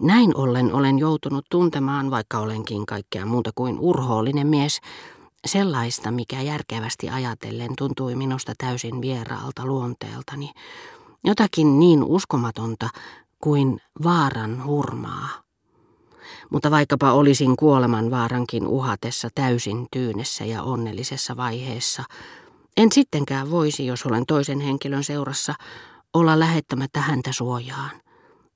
Näin 0.00 0.36
ollen 0.36 0.74
olen 0.74 0.98
joutunut 0.98 1.46
tuntemaan, 1.50 2.10
vaikka 2.10 2.38
olenkin 2.38 2.86
kaikkea 2.86 3.26
muuta 3.26 3.50
kuin 3.54 3.78
urhoollinen 3.80 4.46
mies, 4.46 4.80
sellaista, 5.46 6.10
mikä 6.10 6.40
järkevästi 6.40 7.10
ajatellen 7.10 7.76
tuntui 7.78 8.14
minusta 8.14 8.52
täysin 8.58 9.00
vieraalta 9.00 9.66
luonteeltani, 9.66 10.50
jotakin 11.24 11.78
niin 11.78 12.04
uskomatonta 12.04 12.88
kuin 13.38 13.80
vaaran 14.04 14.64
hurmaa. 14.64 15.28
Mutta 16.50 16.70
vaikkapa 16.70 17.12
olisin 17.12 17.56
kuoleman 17.56 18.10
vaarankin 18.10 18.66
uhatessa 18.66 19.28
täysin 19.34 19.86
tyynessä 19.92 20.44
ja 20.44 20.62
onnellisessa 20.62 21.36
vaiheessa, 21.36 22.04
en 22.76 22.92
sittenkään 22.92 23.50
voisi, 23.50 23.86
jos 23.86 24.06
olen 24.06 24.26
toisen 24.26 24.60
henkilön 24.60 25.04
seurassa, 25.04 25.54
olla 26.14 26.38
lähettämättä 26.38 27.00
häntä 27.00 27.32
suojaan, 27.32 27.90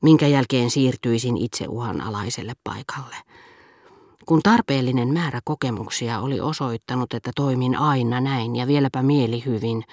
minkä 0.02 0.26
jälkeen 0.26 0.70
siirtyisin 0.70 1.36
itse 1.36 1.66
uhanalaiselle 1.68 2.52
paikalle. 2.64 3.16
Kun 4.26 4.40
tarpeellinen 4.42 5.12
määrä 5.12 5.40
kokemuksia 5.44 6.20
oli 6.20 6.40
osoittanut, 6.40 7.14
että 7.14 7.30
toimin 7.36 7.76
aina 7.76 8.20
näin 8.20 8.56
ja 8.56 8.66
vieläpä 8.66 9.02
mieli 9.02 9.42
hyvin, 9.46 9.84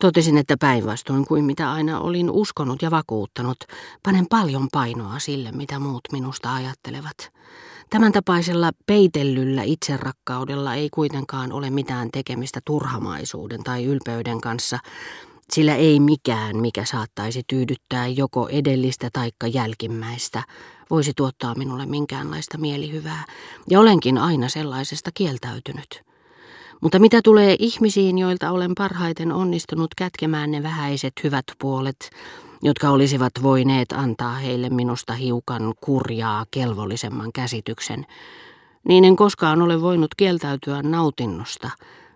totesin, 0.00 0.38
että 0.38 0.56
päinvastoin 0.60 1.26
kuin 1.26 1.44
mitä 1.44 1.72
aina 1.72 2.00
olin 2.00 2.30
uskonut 2.30 2.82
ja 2.82 2.90
vakuuttanut, 2.90 3.56
panen 4.02 4.26
paljon 4.30 4.68
painoa 4.72 5.18
sille, 5.18 5.52
mitä 5.52 5.78
muut 5.78 6.02
minusta 6.12 6.54
ajattelevat. 6.54 7.32
Tämän 7.90 8.12
tapaisella 8.12 8.70
peitellyllä 8.86 9.62
itserakkaudella 9.62 10.74
ei 10.74 10.88
kuitenkaan 10.90 11.52
ole 11.52 11.70
mitään 11.70 12.08
tekemistä 12.12 12.60
turhamaisuuden 12.64 13.62
tai 13.62 13.84
ylpeyden 13.84 14.40
kanssa, 14.40 14.78
sillä 15.52 15.74
ei 15.74 16.00
mikään, 16.00 16.56
mikä 16.56 16.84
saattaisi 16.84 17.42
tyydyttää 17.46 18.06
joko 18.06 18.48
edellistä 18.48 19.10
taikka 19.12 19.46
jälkimmäistä, 19.46 20.42
voisi 20.90 21.12
tuottaa 21.16 21.54
minulle 21.54 21.86
minkäänlaista 21.86 22.58
mielihyvää, 22.58 23.24
ja 23.70 23.80
olenkin 23.80 24.18
aina 24.18 24.48
sellaisesta 24.48 25.10
kieltäytynyt. 25.14 26.02
Mutta 26.80 26.98
mitä 26.98 27.20
tulee 27.24 27.56
ihmisiin, 27.58 28.18
joilta 28.18 28.50
olen 28.50 28.74
parhaiten 28.78 29.32
onnistunut 29.32 29.94
kätkemään 29.94 30.50
ne 30.50 30.62
vähäiset 30.62 31.12
hyvät 31.24 31.44
puolet, 31.58 32.10
jotka 32.62 32.90
olisivat 32.90 33.32
voineet 33.42 33.92
antaa 33.92 34.34
heille 34.34 34.70
minusta 34.70 35.12
hiukan 35.12 35.74
kurjaa 35.80 36.46
kelvollisemman 36.50 37.32
käsityksen, 37.32 38.06
niin 38.88 39.04
en 39.04 39.16
koskaan 39.16 39.62
ole 39.62 39.80
voinut 39.82 40.14
kieltäytyä 40.14 40.82
nautinnosta, 40.82 41.70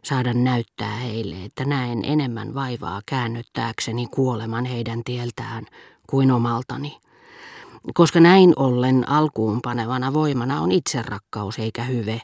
saada 0.04 0.34
näyttää 0.34 0.96
heille, 0.96 1.44
että 1.44 1.64
näen 1.64 2.04
enemmän 2.04 2.54
vaivaa 2.54 3.00
käännyttääkseni 3.06 4.06
kuoleman 4.06 4.64
heidän 4.64 5.04
tieltään 5.04 5.66
kuin 6.06 6.30
omaltani. 6.30 6.98
Koska 7.94 8.20
näin 8.20 8.52
ollen 8.56 9.08
alkuun 9.08 9.60
panevana 9.62 10.12
voimana 10.12 10.60
on 10.60 10.72
itserakkaus 10.72 11.58
eikä 11.58 11.84
hyve, 11.84 12.20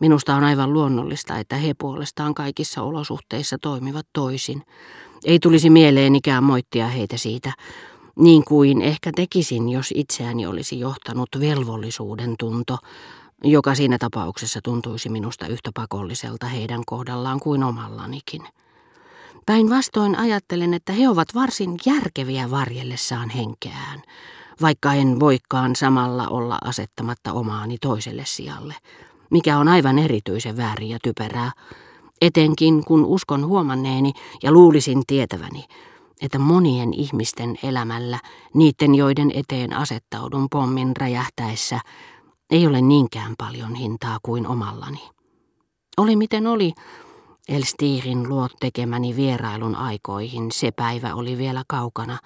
minusta 0.00 0.34
on 0.34 0.44
aivan 0.44 0.72
luonnollista, 0.72 1.38
että 1.38 1.56
he 1.56 1.74
puolestaan 1.74 2.34
kaikissa 2.34 2.82
olosuhteissa 2.82 3.58
toimivat 3.58 4.06
toisin. 4.12 4.62
Ei 5.24 5.38
tulisi 5.38 5.70
mieleen 5.70 6.16
ikään 6.16 6.44
moittia 6.44 6.88
heitä 6.88 7.16
siitä, 7.16 7.52
niin 8.16 8.44
kuin 8.44 8.82
ehkä 8.82 9.10
tekisin, 9.16 9.68
jos 9.68 9.92
itseäni 9.94 10.46
olisi 10.46 10.80
johtanut 10.80 11.28
velvollisuuden 11.40 12.34
tunto, 12.38 12.78
joka 13.44 13.74
siinä 13.74 13.98
tapauksessa 13.98 14.60
tuntuisi 14.64 15.08
minusta 15.08 15.46
yhtä 15.46 15.70
pakolliselta 15.74 16.46
heidän 16.46 16.82
kohdallaan 16.86 17.40
kuin 17.40 17.64
omallanikin. 17.64 18.42
Päinvastoin 19.46 20.18
ajattelen, 20.18 20.74
että 20.74 20.92
he 20.92 21.08
ovat 21.08 21.28
varsin 21.34 21.76
järkeviä 21.86 22.50
varjellessaan 22.50 23.30
henkeään, 23.30 24.02
vaikka 24.62 24.92
en 24.92 25.20
voikaan 25.20 25.76
samalla 25.76 26.28
olla 26.28 26.58
asettamatta 26.64 27.32
omaani 27.32 27.78
toiselle 27.78 28.24
sijalle, 28.26 28.74
mikä 29.30 29.58
on 29.58 29.68
aivan 29.68 29.98
erityisen 29.98 30.56
väärin 30.56 30.88
ja 30.88 30.98
typerää, 31.02 31.52
etenkin 32.20 32.84
kun 32.84 33.04
uskon 33.04 33.46
huomanneeni 33.46 34.12
ja 34.42 34.52
luulisin 34.52 35.02
tietäväni, 35.06 35.64
että 36.22 36.38
monien 36.38 36.94
ihmisten 36.94 37.58
elämällä, 37.62 38.18
niiden 38.54 38.94
joiden 38.94 39.30
eteen 39.34 39.76
asettaudun 39.76 40.46
pommin 40.50 40.96
räjähtäessä, 40.96 41.80
ei 42.50 42.66
ole 42.66 42.80
niinkään 42.80 43.34
paljon 43.38 43.74
hintaa 43.74 44.18
kuin 44.22 44.46
omallani. 44.46 45.10
Oli 45.96 46.16
miten 46.16 46.46
oli, 46.46 46.72
Elstiirin 47.48 48.28
luot 48.28 48.52
tekemäni 48.60 49.16
vierailun 49.16 49.74
aikoihin 49.74 50.52
se 50.52 50.70
päivä 50.70 51.14
oli 51.14 51.38
vielä 51.38 51.62
kaukana, 51.68 52.18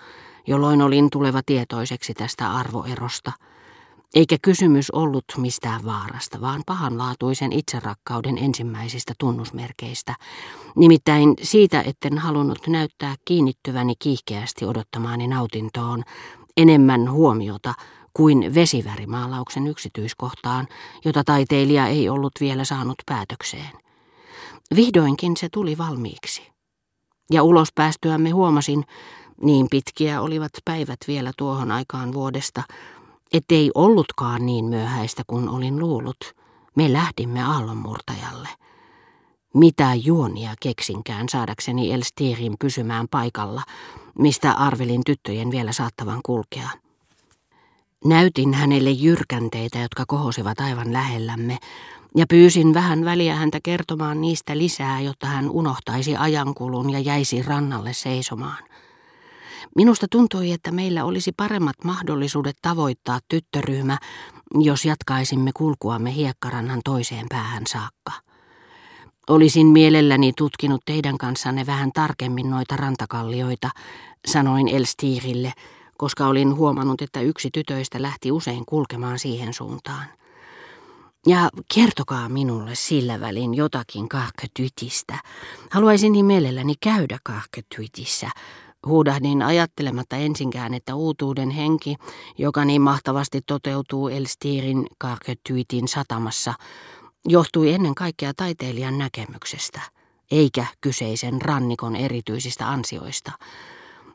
jolloin 0.46 0.82
olin 0.82 1.10
tuleva 1.10 1.40
tietoiseksi 1.46 2.14
tästä 2.14 2.52
arvoerosta. 2.52 3.32
Eikä 4.14 4.36
kysymys 4.42 4.90
ollut 4.90 5.24
mistään 5.36 5.84
vaarasta, 5.84 6.40
vaan 6.40 6.62
pahanlaatuisen 6.66 7.52
itserakkauden 7.52 8.38
ensimmäisistä 8.38 9.14
tunnusmerkeistä. 9.18 10.14
Nimittäin 10.76 11.34
siitä, 11.42 11.80
etten 11.80 12.18
halunnut 12.18 12.66
näyttää 12.66 13.14
kiinnittyväni 13.24 13.94
kiihkeästi 13.98 14.64
odottamaani 14.64 15.28
nautintoon 15.28 16.02
enemmän 16.56 17.10
huomiota 17.10 17.74
kuin 18.14 18.54
vesivärimaalauksen 18.54 19.66
yksityiskohtaan, 19.66 20.69
jota 21.04 21.25
taiteilija 21.25 21.86
ei 21.86 22.08
ollut 22.08 22.32
vielä 22.41 22.64
saanut 22.64 22.97
päätökseen. 23.06 23.72
Vihdoinkin 24.76 25.36
se 25.36 25.48
tuli 25.52 25.78
valmiiksi. 25.78 26.42
Ja 27.30 27.42
ulos 27.42 27.69
päästyämme 27.75 28.30
huomasin, 28.30 28.84
niin 29.42 29.66
pitkiä 29.70 30.20
olivat 30.20 30.52
päivät 30.64 30.98
vielä 31.08 31.32
tuohon 31.38 31.72
aikaan 31.72 32.12
vuodesta, 32.12 32.62
ettei 33.32 33.70
ollutkaan 33.75 34.46
niin 34.46 34.64
myöhäistä 34.64 35.22
kuin 35.26 35.48
olin 35.48 35.78
luullut. 35.78 36.34
Me 36.75 36.92
lähdimme 36.92 37.42
aallonmurtajalle. 37.44 38.48
Mitä 39.54 39.94
juonia 39.94 40.54
keksinkään 40.60 41.28
saadakseni 41.28 41.92
Elstirin 41.92 42.54
pysymään 42.60 43.06
paikalla, 43.10 43.62
mistä 44.19 44.52
arvelin 44.52 45.04
tyttöjen 45.06 45.50
vielä 45.50 45.72
saattavan 45.72 46.20
kulkea. 46.25 46.83
Näytin 48.04 48.54
hänelle 48.54 48.91
jyrkänteitä, 48.91 49.78
jotka 49.78 50.04
kohosivat 50.09 50.60
aivan 50.60 50.92
lähellämme, 50.92 51.59
ja 52.16 52.26
pyysin 52.28 52.75
vähän 52.75 53.04
väliä 53.04 53.34
häntä 53.34 53.59
kertomaan 53.62 54.20
niistä 54.20 54.59
lisää, 54.59 55.00
jotta 55.00 55.26
hän 55.26 55.50
unohtaisi 55.50 56.16
ajankulun 56.16 56.91
ja 56.91 56.98
jäisi 56.98 57.43
rannalle 57.43 57.93
seisomaan. 57.93 58.64
Minusta 59.76 60.06
tuntui, 60.10 60.53
että 60.53 60.72
meillä 60.72 61.04
olisi 61.04 61.32
paremmat 61.37 61.76
mahdollisuudet 61.84 62.56
tavoittaa 62.62 63.19
tyttöryhmä, 63.28 63.98
jos 64.60 64.84
jatkaisimme 64.84 65.50
kulkuamme 65.54 66.14
hiekkarannan 66.14 66.81
toiseen 66.84 67.26
päähän 67.28 67.66
saakka. 67.66 68.12
Olisin 69.28 69.66
mielelläni 69.66 70.32
tutkinut 70.37 70.82
teidän 70.87 71.19
kanssanne 71.19 71.66
vähän 71.66 71.93
tarkemmin 71.93 72.50
noita 72.50 72.76
rantakallioita, 72.76 73.70
sanoin 74.26 74.69
Elstiirille, 74.69 75.53
koska 75.99 76.27
olin 76.27 76.56
huomannut, 76.56 77.03
että 77.03 77.21
yksi 77.21 77.50
tytöistä 77.53 78.03
lähti 78.03 78.32
usein 78.32 78.62
kulkemaan 78.66 79.19
siihen 79.19 79.55
suuntaan. 79.55 80.06
Ja 81.27 81.50
kertokaa 81.75 82.28
minulle 82.28 82.75
sillä 82.75 83.21
välin 83.21 83.55
jotakin 83.55 84.09
kahketytistä. 84.09 85.19
Haluaisin 85.71 86.12
niin 86.12 86.27
mielelläni 86.27 86.75
käydä 86.81 87.19
kahketytissä. 87.22 88.31
Huudahdin 88.87 89.43
ajattelematta 89.43 90.16
ensinkään, 90.16 90.75
että 90.75 90.94
uutuuden 90.94 91.50
henki, 91.50 91.97
joka 92.38 92.65
niin 92.65 92.82
mahtavasti 92.82 93.41
toteutuu 93.47 94.09
Elstirin 94.09 94.87
kahketyitin 94.99 95.88
satamassa, 95.88 96.55
johtui 97.25 97.72
ennen 97.72 97.94
kaikkea 97.94 98.32
taiteilijan 98.37 98.99
näkemyksestä, 98.99 99.81
eikä 100.31 100.66
kyseisen 100.81 101.43
rannikon 101.43 101.97
erityisistä 101.97 102.69
ansioista. 102.71 103.32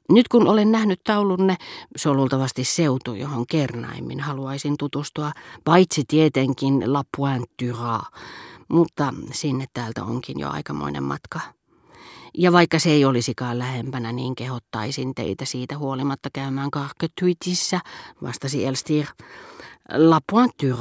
Nyt 0.10 0.28
kun 0.28 0.48
olen 0.48 0.72
nähnyt 0.72 1.00
taulunne, 1.04 1.56
se 1.96 2.10
on 2.10 2.18
luultavasti 2.18 2.64
seutu, 2.64 3.14
johon 3.14 3.48
kernaimmin 3.48 4.20
haluaisin 4.20 4.76
tutustua, 4.80 5.32
paitsi 5.64 6.04
tietenkin 6.08 6.94
La 6.94 7.04
Pointe 7.18 7.74
mutta 8.68 9.14
sinne 9.32 9.66
täältä 9.74 10.04
onkin 10.04 10.40
jo 10.40 10.50
aikamoinen 10.50 11.04
matka. 11.04 11.40
Ja 12.38 12.52
vaikka 12.52 12.80
se 12.80 12.90
ei 12.90 13.06
olisikaan 13.06 13.60
lähempänä, 13.60 14.12
niin 14.12 14.36
kehottaisin 14.36 15.16
teitä 15.16 15.46
siitä 15.46 15.78
huolimatta 15.78 16.30
käymään 16.34 16.72
Carquetuitissä, 16.72 17.80
vastasi 18.22 18.66
Elstir. 18.66 19.06
La 19.94 20.20
Pointe 20.32 20.74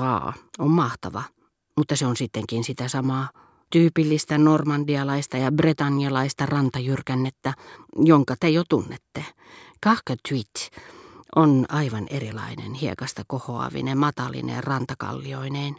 on 0.58 0.70
mahtava, 0.70 1.22
mutta 1.76 1.96
se 1.96 2.06
on 2.06 2.16
sittenkin 2.16 2.64
sitä 2.64 2.88
samaa 2.88 3.28
tyypillistä 3.70 4.38
normandialaista 4.38 5.36
ja 5.36 5.52
bretanjalaista 5.52 6.46
rantajyrkännettä, 6.46 7.54
jonka 7.96 8.34
te 8.40 8.48
jo 8.48 8.62
tunnette. 8.68 9.24
Kahkatuit 9.80 10.70
on 11.36 11.66
aivan 11.68 12.06
erilainen 12.10 12.74
hiekasta 12.74 13.22
kohoavinen 13.26 13.98
matalinen 13.98 14.64
rantakallioineen. 14.64 15.76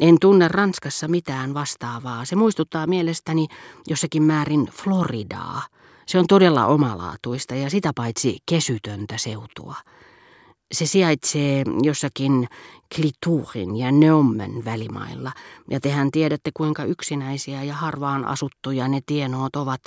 En 0.00 0.16
tunne 0.20 0.48
Ranskassa 0.48 1.08
mitään 1.08 1.54
vastaavaa. 1.54 2.24
Se 2.24 2.36
muistuttaa 2.36 2.86
mielestäni 2.86 3.46
jossakin 3.86 4.22
määrin 4.22 4.66
Floridaa. 4.66 5.62
Se 6.06 6.18
on 6.18 6.26
todella 6.26 6.66
omalaatuista 6.66 7.54
ja 7.54 7.70
sitä 7.70 7.92
paitsi 7.96 8.38
kesytöntä 8.46 9.18
seutua. 9.18 9.74
Se 10.72 10.86
sijaitsee 10.86 11.64
jossakin 11.82 12.48
Kliturin 12.94 13.76
ja 13.76 13.92
Neommen 13.92 14.64
välimailla, 14.64 15.32
ja 15.70 15.80
tehän 15.80 16.10
tiedätte 16.10 16.50
kuinka 16.54 16.84
yksinäisiä 16.84 17.62
ja 17.62 17.74
harvaan 17.74 18.24
asuttuja 18.24 18.88
ne 18.88 19.00
tienoot 19.06 19.56
ovat. 19.56 19.80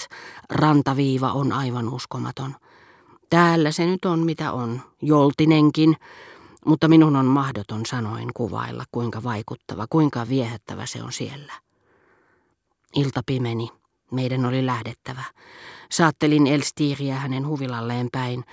Rantaviiva 0.50 1.32
on 1.32 1.52
aivan 1.52 1.90
uskomaton. 1.90 2.56
Täällä 3.30 3.72
se 3.72 3.86
nyt 3.86 4.06
on 4.06 4.20
mitä 4.20 4.52
on, 4.52 4.82
joltinenkin, 5.02 5.96
mutta 6.66 6.88
minun 6.88 7.16
on 7.16 7.26
mahdoton 7.26 7.86
sanoin 7.86 8.30
kuvailla, 8.34 8.84
kuinka 8.92 9.24
vaikuttava, 9.24 9.86
kuinka 9.90 10.30
viehättävä 10.30 10.86
se 10.86 11.04
on 11.04 11.12
siellä. 11.12 11.54
Ilta 12.96 13.22
pimeni. 13.26 13.70
Meidän 14.12 14.46
oli 14.46 14.66
lähdettävä. 14.66 15.24
Saattelin 15.92 16.48
Elstiiriä 16.48 17.16
hänen 17.16 17.48
huvilalleen 17.48 18.10
päin, 18.12 18.44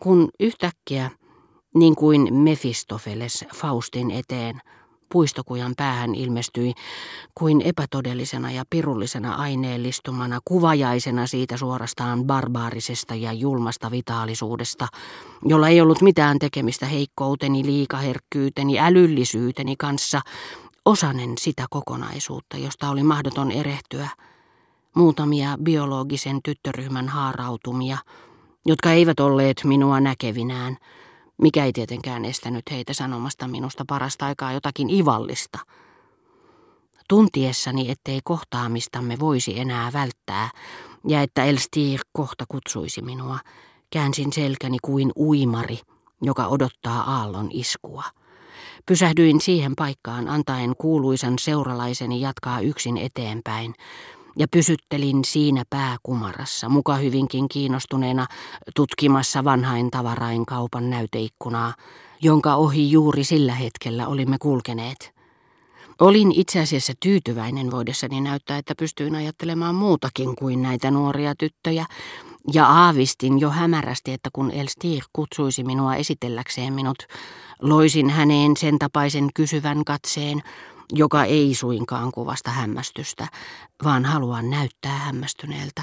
kun 0.00 0.28
yhtäkkiä, 0.40 1.10
niin 1.74 1.94
kuin 1.94 2.34
Mefistofeles 2.34 3.44
Faustin 3.54 4.10
eteen, 4.10 4.60
puistokujan 5.12 5.74
päähän 5.76 6.14
ilmestyi 6.14 6.72
kuin 7.34 7.60
epätodellisena 7.60 8.50
ja 8.50 8.64
pirullisena 8.70 9.34
aineellistumana, 9.34 10.40
kuvajaisena 10.44 11.26
siitä 11.26 11.56
suorastaan 11.56 12.24
barbaarisesta 12.24 13.14
ja 13.14 13.32
julmasta 13.32 13.90
vitaalisuudesta, 13.90 14.88
jolla 15.44 15.68
ei 15.68 15.80
ollut 15.80 16.02
mitään 16.02 16.38
tekemistä 16.38 16.86
heikkouteni, 16.86 17.64
liikaherkkyyteni, 17.64 18.80
älyllisyyteni 18.80 19.76
kanssa, 19.76 20.20
osanen 20.84 21.32
sitä 21.38 21.66
kokonaisuutta, 21.70 22.56
josta 22.56 22.90
oli 22.90 23.02
mahdoton 23.02 23.50
erehtyä, 23.50 24.08
muutamia 24.94 25.58
biologisen 25.62 26.40
tyttöryhmän 26.44 27.08
haarautumia, 27.08 27.98
jotka 28.66 28.92
eivät 28.92 29.20
olleet 29.20 29.60
minua 29.64 30.00
näkevinään, 30.00 30.76
mikä 31.42 31.64
ei 31.64 31.72
tietenkään 31.72 32.24
estänyt 32.24 32.62
heitä 32.70 32.92
sanomasta 32.92 33.48
minusta 33.48 33.84
parasta 33.88 34.26
aikaa 34.26 34.52
jotakin 34.52 34.90
ivallista. 34.90 35.58
Tuntiessani, 37.08 37.90
ettei 37.90 38.20
kohtaamistamme 38.24 39.18
voisi 39.20 39.60
enää 39.60 39.92
välttää, 39.92 40.50
ja 41.08 41.22
että 41.22 41.44
Elstir 41.44 42.00
kohta 42.12 42.44
kutsuisi 42.48 43.02
minua, 43.02 43.38
käänsin 43.90 44.32
selkäni 44.32 44.78
kuin 44.82 45.12
uimari, 45.16 45.78
joka 46.22 46.46
odottaa 46.46 47.16
aallon 47.16 47.48
iskua. 47.52 48.02
Pysähdyin 48.86 49.40
siihen 49.40 49.72
paikkaan 49.76 50.28
antaen 50.28 50.76
kuuluisan 50.78 51.38
seuralaiseni 51.38 52.20
jatkaa 52.20 52.60
yksin 52.60 52.96
eteenpäin, 52.96 53.74
ja 54.36 54.46
pysyttelin 54.48 55.24
siinä 55.24 55.62
pääkumarassa, 55.70 56.68
muka 56.68 56.96
hyvinkin 56.96 57.48
kiinnostuneena 57.48 58.26
tutkimassa 58.76 59.44
vanhain 59.44 59.90
tavarain 59.90 60.46
kaupan 60.46 60.90
näyteikkunaa, 60.90 61.74
jonka 62.22 62.54
ohi 62.54 62.90
juuri 62.90 63.24
sillä 63.24 63.54
hetkellä 63.54 64.08
olimme 64.08 64.36
kulkeneet. 64.38 65.14
Olin 66.00 66.32
itse 66.32 66.60
asiassa 66.60 66.92
tyytyväinen 67.00 67.70
voidessani 67.70 68.20
näyttää, 68.20 68.58
että 68.58 68.74
pystyin 68.78 69.14
ajattelemaan 69.14 69.74
muutakin 69.74 70.36
kuin 70.36 70.62
näitä 70.62 70.90
nuoria 70.90 71.34
tyttöjä, 71.38 71.86
ja 72.52 72.66
aavistin 72.66 73.40
jo 73.40 73.50
hämärästi, 73.50 74.12
että 74.12 74.30
kun 74.32 74.50
Elstir 74.50 75.02
kutsuisi 75.12 75.64
minua 75.64 75.96
esitelläkseen 75.96 76.72
minut, 76.72 76.98
loisin 77.62 78.10
häneen 78.10 78.56
sen 78.56 78.78
tapaisen 78.78 79.28
kysyvän 79.34 79.84
katseen, 79.84 80.42
joka 80.92 81.24
ei 81.24 81.54
suinkaan 81.54 82.12
kuvasta 82.12 82.50
hämmästystä, 82.50 83.28
vaan 83.84 84.04
haluan 84.04 84.50
näyttää 84.50 84.98
hämmästyneeltä. 84.98 85.82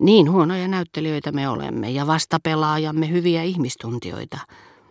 Niin 0.00 0.30
huonoja 0.30 0.68
näyttelijöitä 0.68 1.32
me 1.32 1.48
olemme 1.48 1.90
ja 1.90 2.06
vastapelaajamme 2.06 3.10
hyviä 3.10 3.42
ihmistuntijoita. 3.42 4.38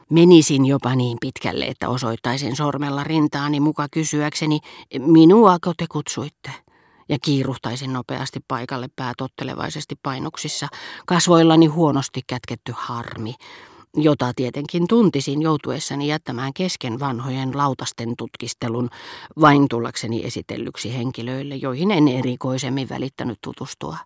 Menisin 0.09 0.65
jopa 0.65 0.95
niin 0.95 1.17
pitkälle, 1.21 1.65
että 1.65 1.89
osoittaisin 1.89 2.55
sormella 2.55 3.03
rintaani 3.03 3.59
muka 3.59 3.87
kysyäkseni, 3.91 4.59
minuako 4.99 5.73
te 5.77 5.85
kutsuitte? 5.91 6.51
Ja 7.09 7.17
kiiruhtaisin 7.21 7.93
nopeasti 7.93 8.39
paikalle 8.47 8.87
päätottelevaisesti 8.95 9.95
painoksissa, 10.03 10.67
kasvoillani 11.05 11.65
huonosti 11.65 12.21
kätketty 12.27 12.73
harmi 12.75 13.35
jota 13.95 14.31
tietenkin 14.35 14.87
tuntisin 14.87 15.41
joutuessani 15.41 16.07
jättämään 16.07 16.53
kesken 16.53 16.99
vanhojen 16.99 17.57
lautasten 17.57 18.13
tutkistelun 18.17 18.89
vain 19.41 19.67
tullakseni 19.69 20.25
esitellyksi 20.25 20.93
henkilöille, 20.93 21.55
joihin 21.55 21.91
en 21.91 22.07
erikoisemmin 22.07 22.89
välittänyt 22.89 23.37
tutustua. 23.41 23.97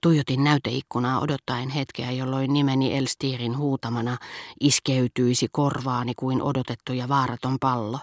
Tuijotin 0.00 0.44
näyteikkunaa 0.44 1.20
odottaen 1.20 1.68
hetkeä, 1.68 2.10
jolloin 2.10 2.52
nimeni 2.52 2.96
Elstirin 2.96 3.56
huutamana 3.56 4.16
iskeytyisi 4.60 5.46
korvaani 5.52 6.12
kuin 6.16 6.42
odotettu 6.42 6.92
ja 6.92 7.08
vaaraton 7.08 7.56
pallo. 7.60 7.98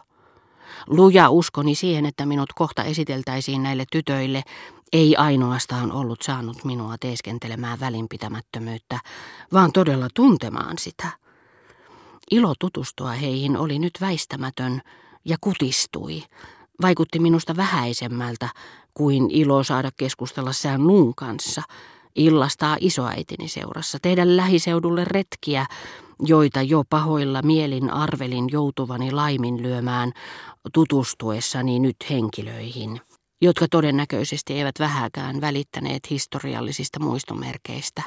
Luja 0.88 1.30
uskoni 1.30 1.76
siihen, 1.76 2.06
että 2.06 2.26
minut 2.26 2.54
kohta 2.54 2.84
esiteltäisiin 2.84 3.64
näille 3.64 3.86
tytöille, 3.92 4.44
ei 4.94 5.16
ainoastaan 5.16 5.92
ollut 5.92 6.22
saanut 6.22 6.66
minua 6.66 6.96
teeskentelemään 7.00 7.80
välinpitämättömyyttä, 7.80 9.00
vaan 9.54 9.72
todella 9.72 10.08
tuntemaan 10.14 10.78
sitä. 10.78 11.08
Ilo 12.32 12.54
tutustua 12.60 13.12
heihin 13.12 13.58
oli 13.58 13.80
nyt 13.80 13.94
väistämätön 14.02 14.82
ja 15.26 15.38
kutistui. 15.42 16.24
Vaikutti 16.82 17.20
minusta 17.20 17.58
vähäisemmältä 17.58 18.50
kuin 18.94 19.32
ilo 19.32 19.64
saada 19.64 19.90
keskustella 19.98 20.54
sään 20.54 20.88
luun 20.88 21.16
kanssa, 21.16 21.62
illastaa 22.16 22.78
isoäitini 22.80 23.48
seurassa, 23.48 23.98
tehdä 24.02 24.38
lähiseudulle 24.38 25.06
retkiä, 25.06 25.66
joita 26.20 26.62
jo 26.62 26.84
pahoilla 26.90 27.42
mielin 27.42 27.90
arvelin 27.90 28.48
joutuvani 28.52 29.12
laiminlyömään 29.12 30.12
tutustuessani 30.74 31.80
nyt 31.80 31.96
henkilöihin 32.10 33.02
jotka 33.42 33.68
todennäköisesti 33.72 34.54
eivät 34.54 34.80
vähäkään 34.80 35.42
välittäneet 35.42 36.10
historiallisista 36.10 37.00
muistomerkeistä. 37.00 38.02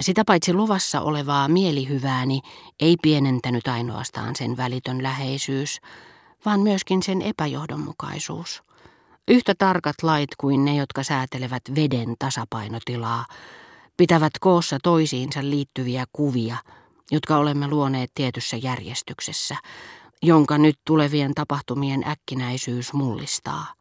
Sitä 0.00 0.22
paitsi 0.26 0.52
luvassa 0.52 1.00
olevaa 1.00 1.48
mielihyvääni 1.48 2.40
ei 2.80 2.96
pienentänyt 3.02 3.68
ainoastaan 3.68 4.36
sen 4.36 4.56
välitön 4.56 5.02
läheisyys, 5.02 5.80
vaan 6.44 6.60
myöskin 6.60 7.02
sen 7.02 7.22
epäjohdonmukaisuus. 7.22 8.62
Yhtä 9.28 9.54
tarkat 9.58 10.02
lait 10.02 10.30
kuin 10.40 10.64
ne, 10.64 10.76
jotka 10.76 11.02
säätelevät 11.02 11.62
veden 11.74 12.14
tasapainotilaa, 12.18 13.26
pitävät 13.96 14.32
koossa 14.40 14.78
toisiinsa 14.82 15.40
liittyviä 15.42 16.04
kuvia, 16.12 16.56
jotka 17.10 17.36
olemme 17.36 17.68
luoneet 17.68 18.10
tietyssä 18.14 18.56
järjestyksessä, 18.56 19.56
jonka 20.22 20.58
nyt 20.58 20.78
tulevien 20.86 21.34
tapahtumien 21.34 22.08
äkkinäisyys 22.08 22.92
mullistaa. 22.92 23.77